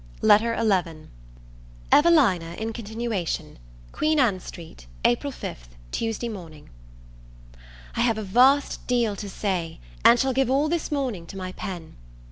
[0.23, 1.07] LETTER XI
[1.91, 3.59] EVELINA IN CONTINUATION
[3.91, 6.71] Queen Ann Street, April 5, Tuesday Morning.
[7.95, 11.51] I HAVE a vast deal to say, and shall give all this morning to my
[11.51, 11.97] pen.